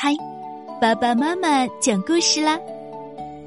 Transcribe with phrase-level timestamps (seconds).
[0.00, 0.14] 嗨，
[0.80, 2.56] 爸爸妈妈讲故事啦！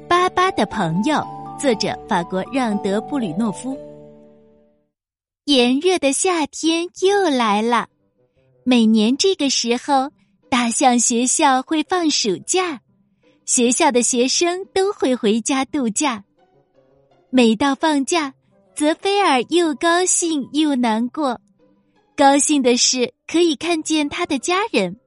[0.06, 1.26] 巴巴的朋友，
[1.58, 3.74] 作者法国让德布吕诺夫。
[5.46, 7.88] 炎热的夏天又来了，
[8.64, 10.10] 每年这个时候，
[10.50, 12.82] 大象学校会放暑假，
[13.46, 16.22] 学校的学生都会回家度假。
[17.30, 18.34] 每到放假，
[18.74, 21.40] 泽菲尔又高兴又难过。
[22.14, 24.98] 高兴的是可以看见他的家人。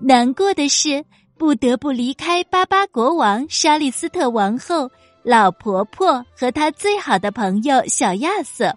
[0.00, 1.04] 难过的是，
[1.36, 4.90] 不得不离开巴巴国王、莎莉斯特王后、
[5.22, 8.74] 老婆婆和她最好的朋友小亚瑟。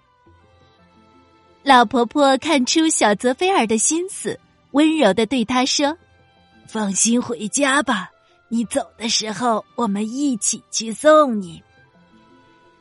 [1.62, 4.38] 老婆婆看出小泽菲尔的心思，
[4.72, 5.96] 温柔的对他说
[6.66, 8.10] ：“放心回家吧，
[8.48, 11.62] 你走的时候，我们一起去送你。”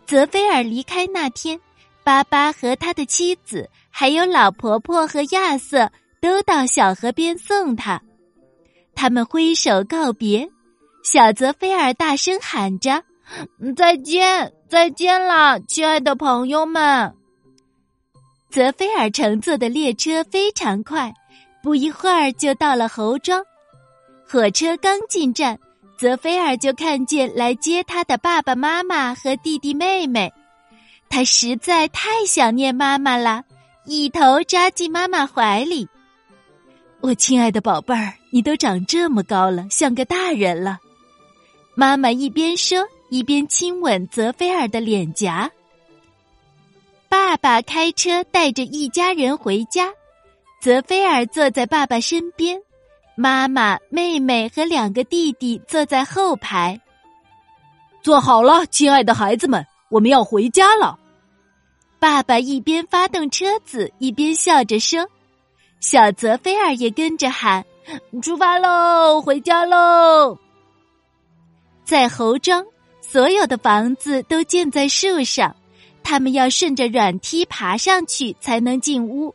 [0.08, 1.62] 泽菲尔离开那天，
[2.04, 8.02] 巴巴和他的妻子，还有老婆婆和亚瑟，都到小河边送他。
[8.95, 10.50] 他们挥手告别，
[11.04, 13.04] 小泽菲尔大声喊着
[13.76, 17.13] ：“再见，再见了，亲爱的朋友们！”
[18.52, 21.13] 泽菲尔乘坐的列车非常快，
[21.63, 23.43] 不一会儿就到了侯庄。
[24.27, 25.58] 火车刚进站，
[25.98, 30.32] 泽菲尔就看见来接他的爸爸妈妈和弟弟妹妹。
[31.10, 33.43] 他实在太想念妈妈了，
[33.85, 35.87] 一头扎进妈妈怀里。
[37.02, 40.80] 我亲爱的宝贝儿，你都长这么高了，像个大人了。
[41.74, 45.49] 妈妈一边说，一边亲吻泽菲尔的脸颊。
[47.10, 49.91] 爸爸开车带着一家人回家，
[50.62, 52.62] 泽菲尔坐在爸爸身边，
[53.15, 56.80] 妈妈、妹妹和两个弟弟坐在后排。
[58.04, 60.99] 坐好了，亲爱的孩子们，我们要回家了。
[61.98, 65.09] 爸爸一边发动车子，一边笑着说。
[65.81, 67.66] 小泽菲尔也跟着喊
[68.22, 70.38] ：“出发喽，回家喽！”
[71.84, 72.63] 在猴庄，
[73.01, 75.53] 所有的房子都建在树上，
[76.03, 79.34] 他们要顺着软梯爬上去才能进屋。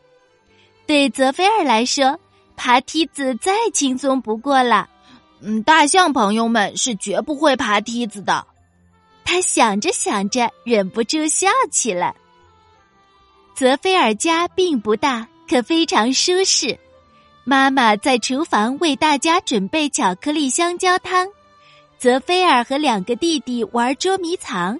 [0.87, 2.19] 对泽菲尔来说，
[2.57, 4.89] 爬梯子再轻松不过了。
[5.41, 8.47] 嗯，大象朋友们是绝不会爬梯子的。
[9.25, 12.15] 他想着想着，忍不住笑起来。
[13.53, 15.27] 泽菲尔家并不大。
[15.49, 16.79] 可非常舒适。
[17.45, 21.29] 妈妈在厨房为大家准备巧克力香蕉汤，
[21.99, 24.79] 泽菲尔和两个弟弟玩捉迷藏，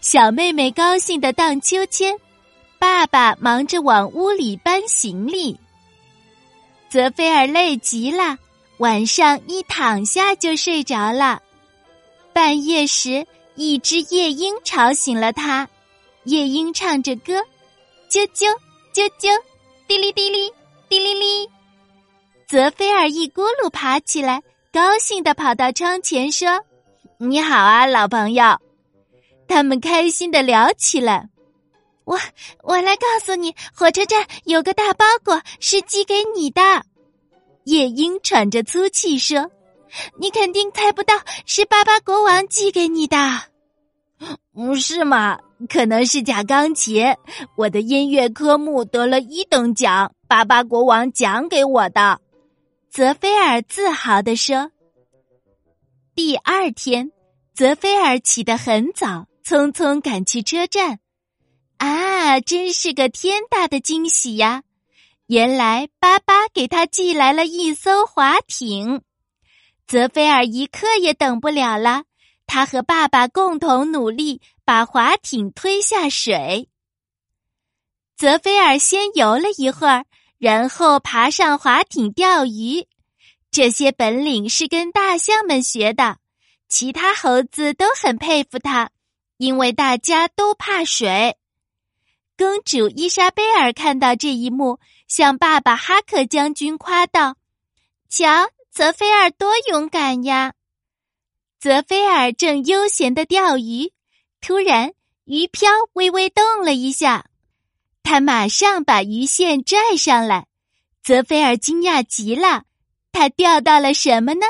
[0.00, 2.16] 小妹妹高兴的荡秋千，
[2.78, 5.58] 爸爸忙着往屋里搬行李。
[6.88, 8.38] 泽菲尔累极了，
[8.78, 11.42] 晚上一躺下就睡着了。
[12.32, 13.26] 半夜时，
[13.56, 15.68] 一只夜莺吵醒了他，
[16.24, 17.42] 夜莺唱着歌
[18.08, 18.46] ：“啾啾
[18.94, 19.30] 啾啾。”
[19.86, 20.50] 滴哩滴哩，
[20.88, 21.50] 滴哩哩，
[22.48, 26.64] 泽菲尔一咕噜爬起来，高兴的跑到窗前说
[27.18, 28.58] ：“你好啊，老朋友。”
[29.46, 31.28] 他们开心的聊起来。
[32.04, 32.18] 我
[32.62, 36.62] 我来告诉你，火车站有个大包裹是寄给你的。
[37.64, 39.50] 夜莺喘着粗气说
[40.18, 41.14] ：“你肯定猜不到
[41.44, 43.16] 是巴巴国王寄给你的。”
[44.54, 45.38] 不是吗？
[45.68, 47.04] 可能是假钢琴。
[47.56, 52.20] 我的音乐科目得了一等奖，巴巴国王奖给我的。
[52.90, 54.70] 泽菲尔自豪地说。
[56.14, 57.10] 第二天，
[57.54, 61.00] 泽菲尔起得很早，匆匆赶去车站。
[61.78, 64.62] 啊，真是个天大的惊喜呀！
[65.26, 69.02] 原来巴巴给他寄来了一艘滑艇。
[69.86, 72.04] 泽菲尔一刻也等不了了。
[72.46, 76.68] 他和爸爸共同努力，把滑艇推下水。
[78.16, 80.04] 泽菲尔先游了一会儿，
[80.38, 82.86] 然后爬上滑艇钓鱼。
[83.50, 86.18] 这些本领是跟大象们学的，
[86.68, 88.90] 其他猴子都很佩服他，
[89.36, 91.36] 因为大家都怕水。
[92.36, 97.36] 公主伊莎贝尔看到这一幕，向爸爸哈克将军夸道
[98.10, 100.54] ：“瞧，泽菲尔多勇敢呀！”
[101.64, 103.90] 泽菲尔正悠闲的钓鱼，
[104.42, 104.92] 突然
[105.24, 107.24] 鱼漂微微动了一下，
[108.02, 110.46] 他马上把鱼线拽上来。
[111.02, 112.64] 泽菲尔惊讶极了，
[113.12, 114.44] 他钓到了什么呢？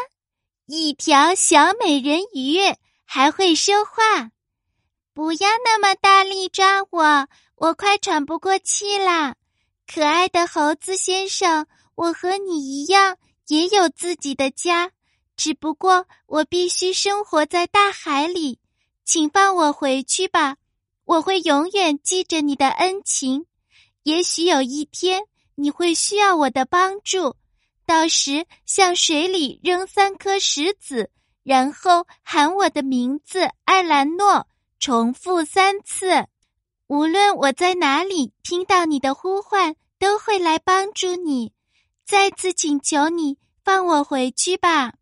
[0.67, 2.59] 一条小美人鱼，
[3.05, 4.33] 还会说话。
[5.13, 9.37] 不要那么大力抓我，我快喘不过气啦！
[9.87, 14.91] 可爱的猴子先生，我和你一样，也有自己的家。
[15.37, 18.59] 只不过我必须生活在大海里，
[19.05, 20.57] 请放我回去吧。
[21.05, 23.47] 我会永远记着你的恩情。
[24.05, 25.23] 也许有一天
[25.55, 27.37] 你会需要我的帮助，
[27.87, 31.11] 到时向水里扔三颗石子，
[31.43, 34.47] 然后喊我的名字艾兰诺，
[34.79, 36.27] 重复三次。
[36.87, 41.53] 无论我在哪里听到你的呼唤，都会来帮助你。
[42.07, 44.95] 再次请求你放我回去吧。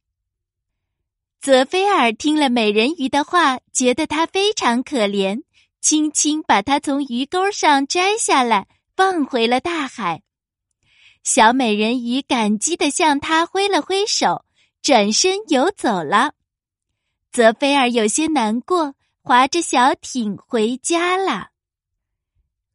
[1.42, 5.42] 泽菲尔听了美人鱼的话，觉得它非常可怜，
[5.80, 10.22] 轻轻把它从鱼钩上摘下来，放回了大海。
[11.24, 14.44] 小美人鱼感激的向他挥了挥手，
[14.82, 16.34] 转身游走了。
[17.32, 21.48] 泽菲尔有些难过，划着小艇回家了。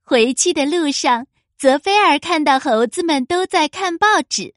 [0.04, 1.28] 回去的路上，
[1.58, 4.56] 泽菲尔看到猴子们都在看报纸，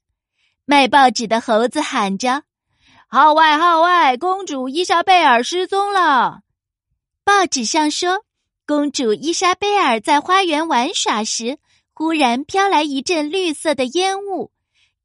[0.64, 2.42] 卖报纸的猴子喊着
[3.12, 6.42] ：“号外号外，公主伊莎贝尔失踪了！”
[7.24, 8.24] 报纸上说，
[8.64, 11.58] 公主伊莎贝尔在花园玩耍时。
[11.92, 14.52] 忽然飘来一阵绿色的烟雾，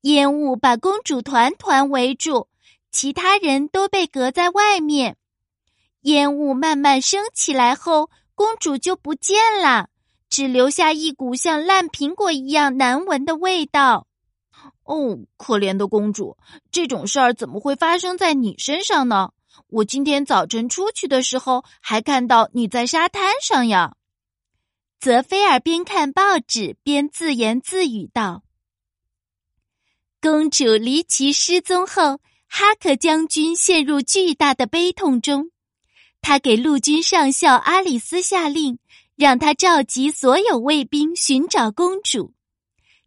[0.01, 2.47] 烟雾把公主团团围住，
[2.91, 5.17] 其他人都被隔在外面。
[6.01, 9.89] 烟雾慢慢升起来后，公主就不见了，
[10.29, 14.07] 只留下一股像烂苹果一样难闻的味道。
[14.85, 16.37] 哦，可怜的公主，
[16.71, 19.31] 这种事儿怎么会发生在你身上呢？
[19.67, 23.95] 我今天早晨出去的时候，还看到你在沙滩上呀。
[24.99, 28.43] 泽菲尔边看报纸边自言自语道
[30.21, 35.49] ：“公主离奇失踪后，哈克将军陷入巨大的悲痛中。
[36.21, 38.77] 他给陆军上校阿里斯下令，
[39.15, 42.34] 让他召集所有卫兵寻找公主。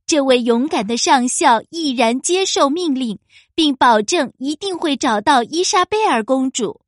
[0.08, 3.19] 这位勇敢的上校毅然接受命令，
[3.55, 6.81] 并保证一定会找到伊莎贝尔公主。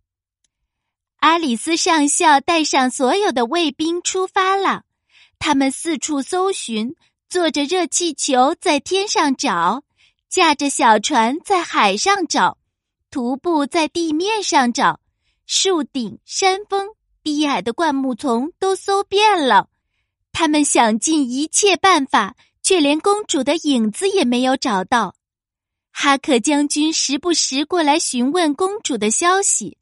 [1.18, 4.84] 阿里斯上校带上所有的卫兵出发了。”
[5.38, 6.94] 他们四处搜寻，
[7.28, 9.84] 坐着热气球在天上找，
[10.30, 12.56] 驾着小船在海上找，
[13.10, 14.98] 徒步在地面上找，
[15.46, 16.88] 树顶、山峰、
[17.22, 19.68] 低矮的灌木丛都搜遍了。
[20.32, 22.36] 他们想尽一切办法，
[22.70, 25.16] 却连公主的影子也没有找到。
[25.90, 29.76] 哈克将军时不时过来询问公主的消息，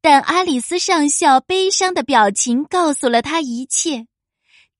[0.00, 4.06] 但阿里斯上校悲伤的表情告诉了他一切。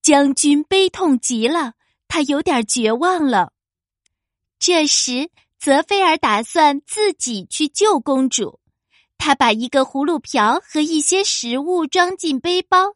[0.01, 1.75] 将军悲痛极了，
[2.09, 3.53] 他有点绝望了。
[4.59, 5.29] 这时，
[5.59, 8.59] 泽菲尔打算自己去救公主。
[9.19, 12.95] 他把一个葫芦瓢和一些食物装进背包，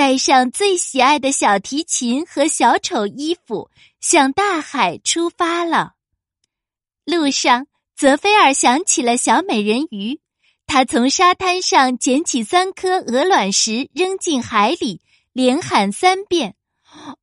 [0.00, 3.70] 带上最喜爱的小提琴和小丑衣服，
[4.00, 5.92] 向大海出发了。
[7.04, 10.18] 路上，泽菲尔想起了小美人鱼，
[10.66, 15.02] 他从沙滩上捡起三颗鹅卵石，扔进海里。
[15.34, 16.54] 连喊三遍：“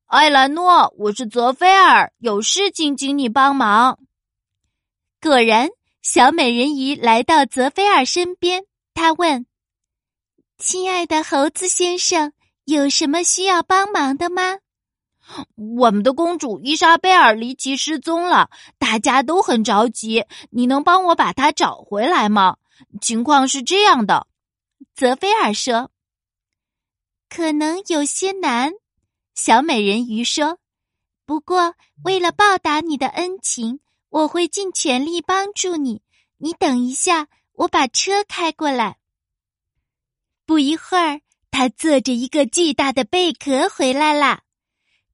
[0.06, 3.98] 艾兰诺，我是泽菲尔，有事情请你帮忙。”
[5.20, 5.70] 果然，
[6.00, 8.66] 小美人鱼来到泽菲尔身边。
[8.94, 9.46] 他问
[10.58, 12.32] ：“亲爱的猴子先生，
[12.68, 14.58] 有什么需要帮忙的吗
[15.56, 20.26] ？”“我们的公主伊莎贝尔离奇失踪了，大家都很着急。
[20.50, 22.58] 你能帮我把她找回来吗？”
[23.00, 24.26] 情况是这样的，
[24.94, 25.90] 泽菲尔说。
[27.30, 28.72] 可能有些难，
[29.34, 30.58] 小美人鱼说。
[31.24, 31.74] 不过，
[32.04, 33.80] 为了报答你的恩情，
[34.10, 36.02] 我会尽全力帮助你。
[36.36, 38.98] 你等一下，我把车开过来。
[40.46, 41.20] 不一会儿，
[41.58, 44.42] 他坐着一个巨大的贝壳回来了。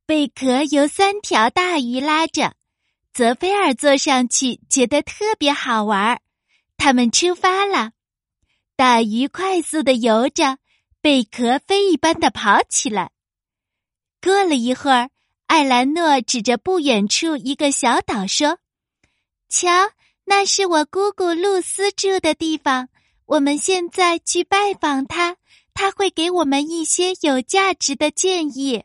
[0.05, 2.53] 贝壳由三条大鱼拉着，
[3.15, 6.21] 泽菲尔坐上去，觉得特别好玩儿。
[6.77, 7.93] 他们出发了，
[8.77, 10.59] 大鱼快速的游着。
[11.01, 13.11] 贝壳飞一般的跑起来。
[14.21, 15.09] 过了一会儿，
[15.47, 18.59] 艾兰诺指着不远处一个小岛说
[19.49, 19.71] ：“瞧，
[20.27, 22.91] 那是我姑姑露丝住的地方。
[23.25, 25.39] 我们现在去拜访她，
[25.75, 28.85] 她会给我们一些有价值的建议。”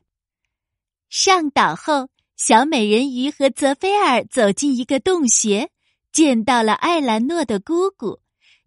[1.10, 5.72] 上岛后，小美人鱼和泽菲尔走进一个洞穴，
[6.12, 8.20] 见到了艾兰诺的姑姑，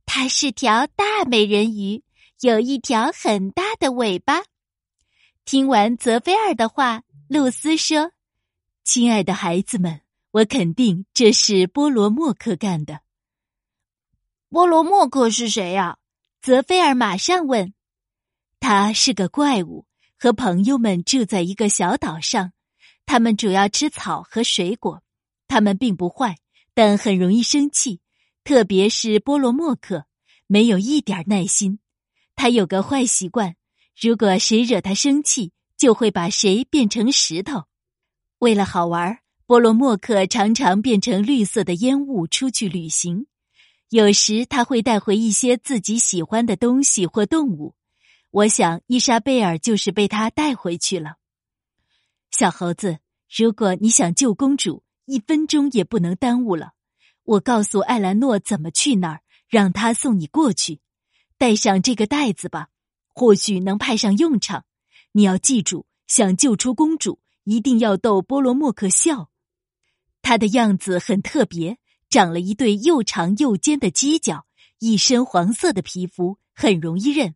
[0.07, 2.03] 她是条大美人鱼。
[2.41, 4.43] 有一条很大的尾巴。
[5.45, 8.11] 听完泽菲尔的话，露丝说
[8.83, 10.01] ：“亲爱的孩子们，
[10.33, 13.03] 我肯定这是波罗莫克干的。”
[14.51, 15.99] 波罗莫克是谁呀？
[16.41, 17.73] 泽菲尔马上问。
[18.63, 22.53] 他是个怪物，和朋友们住在一个小岛上。
[23.05, 25.03] 他们主要吃草和水果。
[25.49, 26.37] 他们并不坏，
[26.73, 28.01] 但很容易生气，
[28.45, 30.07] 特别是波罗莫克，
[30.47, 31.81] 没有一点耐心。
[32.37, 33.57] 他有个坏习惯，
[34.01, 37.65] 如果谁惹他生气，就会把谁变成石头。
[38.39, 39.59] 为了好玩，波。
[39.59, 43.27] 罗莫克常常变成绿色的烟雾出去旅行，
[43.91, 47.75] 有时他会带回一些自己喜欢的东西或动物。
[48.33, 51.17] 我想伊莎贝尔就是被他带回去了。
[52.31, 52.99] 小猴子，
[53.29, 56.73] 如果你想救公主，一分钟也不能耽误了。
[57.25, 59.21] 我告诉艾兰诺怎么去那儿，
[59.51, 60.81] 让他送你过去。
[61.37, 62.69] 带上这个袋子吧，
[63.15, 64.65] 或许能派上用场。
[65.13, 69.29] 你要记住，想救出公主，一定要逗波罗莫克笑。
[70.23, 71.77] 他的样子很特别，
[72.09, 74.47] 长了一对又长又尖的犄角，
[74.79, 77.35] 一身黄色的皮肤，很容易认。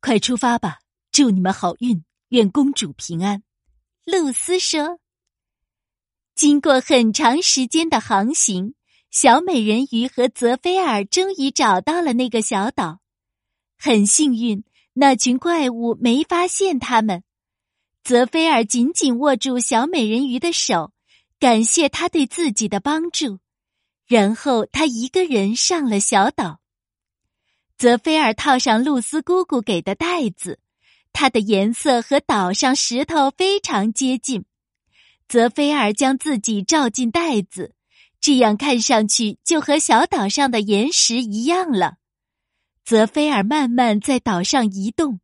[0.00, 0.78] 快出发吧！
[1.12, 3.42] 祝你们好运，愿公主平安。
[4.04, 4.98] 露丝说
[6.34, 8.74] ：“经过很长时间的航行，
[9.10, 13.00] 小美人鱼和泽菲尔终于找到了那个小岛。
[13.78, 14.64] 很幸运，
[14.94, 17.22] 那群怪物没发现他们。
[18.02, 20.92] 泽菲尔紧紧握住小美人鱼的手。”
[21.40, 23.38] 感谢他对自己的帮助，
[24.06, 26.60] 然后他一个人上了小岛。
[27.80, 30.58] 泽菲尔套上露丝姑姑给的袋子，
[31.14, 34.44] 它的颜色和岛上石头非常接近。
[35.26, 37.74] 泽菲尔将自己罩进袋子，
[38.20, 41.94] 这样看上去就和小岛上的岩石一样了。
[42.84, 45.20] 泽菲尔慢慢在岛上移动，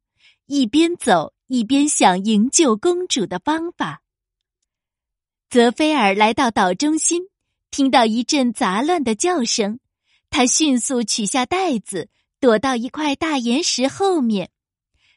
[0.47, 4.01] 一边走一边想营救公主的方法。
[5.51, 7.25] 泽菲尔来到岛中心，
[7.71, 9.79] 听到一阵杂乱的叫声，
[10.31, 12.09] 他迅速取下袋子，
[12.41, 14.51] 躲到一块大岩石后面。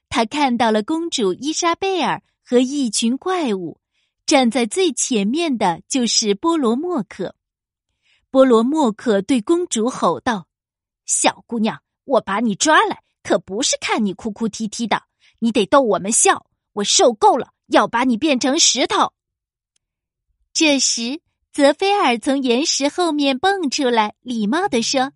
[0.10, 3.80] 他看到了公主伊莎贝尔和一群怪物，
[4.26, 7.36] 站在最前面的就是波罗莫克。
[8.32, 10.48] 波罗莫克对公主吼道
[11.06, 15.04] ：“小姑娘，我把你抓来，可不是看你哭哭啼啼的，
[15.40, 16.48] 你得逗我们笑。
[16.74, 19.14] 我受够了，要把你变成石头。”
[20.54, 21.22] 这时，
[21.52, 25.14] 泽菲尔从岩石后面蹦出来，礼貌地说：“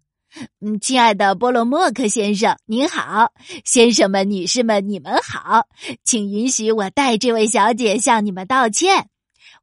[0.61, 3.31] 嗯，亲爱的波罗莫克先生，您好，
[3.65, 5.67] 先生们、女士们，你们好，
[6.03, 9.09] 请允许我代这位小姐向你们道歉。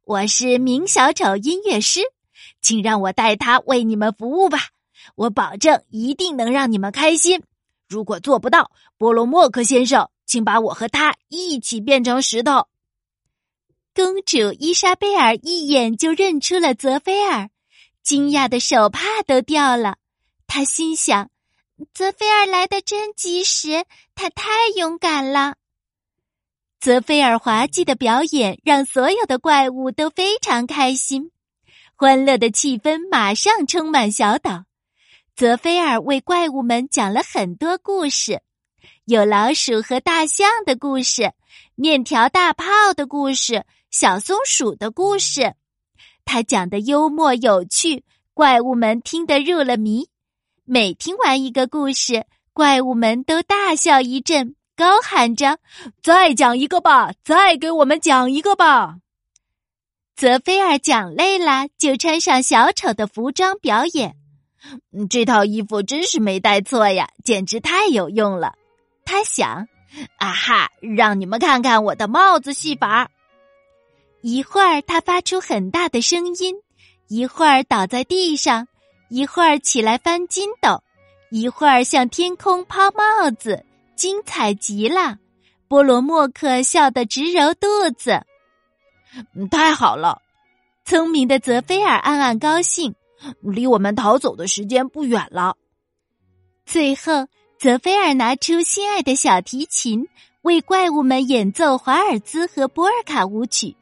[0.05, 2.01] 我是名小丑音乐师，
[2.61, 4.59] 请让我代他为你们服务吧。
[5.15, 7.43] 我保证一定能让你们开心。
[7.89, 12.67] 如果做不到，波罗莫克先生，请把我和他一起变成石头。”
[13.93, 17.49] 公主伊莎贝尔一眼就认出了泽菲尔，
[18.01, 19.97] 惊讶的手帕都掉了。
[20.53, 21.29] 他心想
[21.95, 25.55] ：“泽菲尔来的真及时，他太勇敢了。”
[26.77, 31.31] 泽菲尔滑稽的表演让所有的怪物都非常开心，
[31.95, 34.65] 欢乐的气氛马上充满小岛。
[35.37, 38.41] 泽菲尔为怪物们讲了很多故事，
[39.05, 41.31] 有老鼠和大象的故事，
[41.75, 43.65] 面条大炮的故事。
[43.89, 45.53] 小松鼠的故事，
[46.25, 48.03] 他讲的幽默有趣，
[48.33, 50.10] 怪物们听得入了迷。
[50.73, 55.59] 每听完一个故事，怪物们都大笑一阵，高喊着
[56.01, 58.95] ：“再讲一个吧，再给我们讲一个吧！”
[60.15, 64.15] 泽菲尔讲累了，就穿上小丑的服装表演。
[65.09, 68.53] 这套衣服真是没带错呀，简直太有用了。
[69.03, 69.67] 他想
[70.19, 73.11] ：“啊哈，让你们看看我的帽子戏法。”
[74.23, 76.55] 一会儿，他发出很大的声音；
[77.09, 78.67] 一会儿倒在地上；
[79.11, 80.81] 一会儿起来翻筋斗；
[81.31, 85.17] 一会儿向天空抛帽子，精彩极了。
[85.67, 88.25] 波罗莫克笑得直揉肚子。
[89.51, 90.21] 太好了！
[90.85, 92.95] 聪明的泽菲尔暗暗高兴，
[93.41, 95.57] 离我们逃走的时间不远了。
[96.65, 97.27] 最后，
[97.59, 100.07] 泽菲尔拿出心爱的小提琴，
[100.43, 103.75] 为怪物们演奏华尔兹和波尔卡舞曲。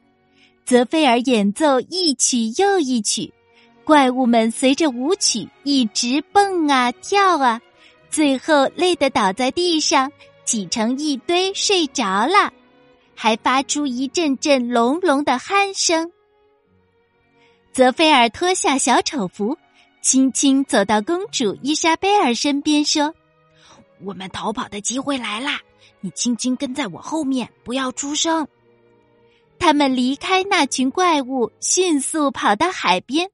[0.64, 3.32] 泽菲尔演奏一曲又一曲，
[3.84, 7.60] 怪物们随着舞曲一直蹦啊跳啊，
[8.08, 10.12] 最后累得倒在地上，
[10.44, 12.52] 挤成一堆睡着了，
[13.14, 16.12] 还发出一阵阵隆隆的鼾声。
[17.72, 19.56] 泽菲尔脱下小丑服，
[20.00, 23.14] 轻轻走到公主伊莎贝尔身边，说
[24.04, 25.60] ：“我们逃跑的机会来啦，
[26.00, 28.46] 你轻轻跟在我后面，不要出声。”
[29.58, 33.30] 他们离开那群怪物，迅速跑到海边。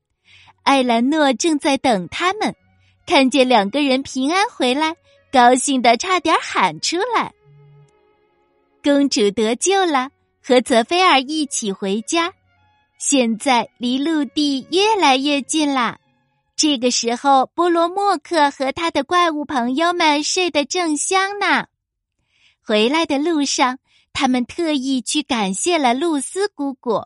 [0.66, 2.52] 艾兰诺正在等他们，
[3.06, 4.96] 看见两个人平安回来，
[5.30, 7.32] 高兴的差点喊出来
[8.82, 10.10] ：“公主得救了，
[10.42, 12.32] 和泽菲尔一起回家，
[12.98, 16.00] 现在离陆地越来越近啦。”
[16.56, 21.66] 这个时候，波罗莫克和他的怪物朋友们睡得正香呢。
[22.60, 23.78] 回来的路上。
[24.18, 27.02] 他们特意去感谢了露丝姑姑，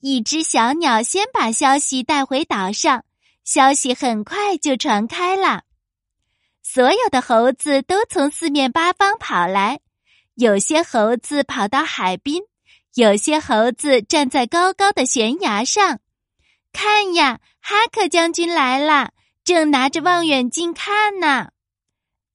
[0.00, 3.04] 一只小鸟先把消息带回岛上，
[3.44, 5.62] 消息很快就传开了。
[6.62, 9.80] 所有的猴子都从四面八方跑来，
[10.34, 12.42] 有些猴子跑到海滨，
[12.94, 15.98] 有些猴子站在高高的悬崖上。
[16.72, 19.10] 看呀，哈克将军来了，
[19.42, 21.48] 正拿着望远镜看呢。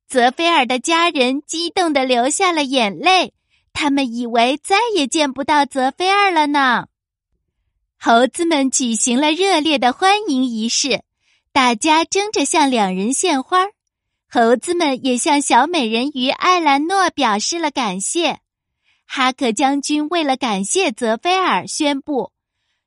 [0.10, 3.34] 泽菲尔的家人激动的流下了眼泪，
[3.72, 6.88] 他们以为再也见不到泽菲尔了呢。
[8.06, 11.04] 猴子们举行了热烈的欢迎仪式，
[11.54, 13.68] 大家争着向两人献花。
[14.30, 18.42] 猴子们也向小美人鱼艾兰诺表示了感谢。
[19.06, 22.34] 哈克将军为了感谢泽菲尔，宣布：“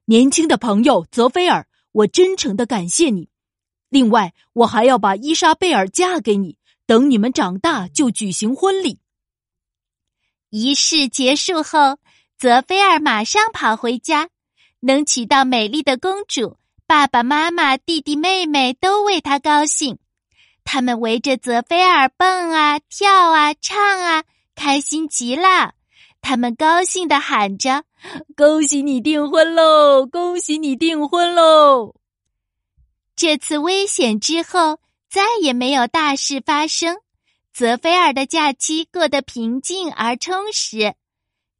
[0.04, 3.30] 年轻的朋友泽菲尔，我真诚的感谢你。
[3.88, 6.58] 另外，我还要把伊莎贝尔嫁给你。
[6.84, 9.00] 等你们长大，就举行婚礼。”
[10.52, 11.96] 仪式结束后，
[12.36, 14.28] 泽菲尔马上跑回家，
[14.86, 19.98] 能娶到美丽的公主，爸爸妈妈、弟弟妹妹都为他高兴。
[20.64, 24.24] 他们围着泽菲尔蹦啊跳啊唱啊，
[24.54, 25.74] 开心极了。
[26.22, 27.84] 他们高兴的喊着
[28.36, 30.06] ：“恭喜你订婚喽！
[30.06, 31.94] 恭喜你订婚喽！”
[33.14, 36.96] 这次危险之后，再也没有大事发生。
[37.52, 40.94] 泽菲尔的假期过得平静而充实。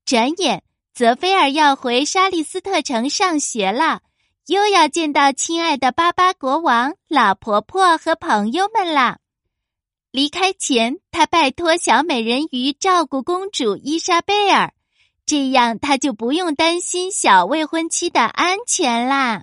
[0.05, 0.63] 转眼，
[0.97, 4.01] 泽菲尔要回沙利斯特城上学了。
[4.47, 9.19] 又要见到亲爱的巴巴国王、老婆婆和朋友们啦！
[10.11, 14.73] 离开前，他拜托小美人鱼照顾公主伊莎贝尔，
[15.27, 19.43] 这样他就不用担心小未婚妻的安全啦。